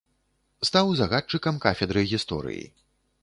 [0.69, 2.65] Стаў загадчыкам кафедры гісторыі.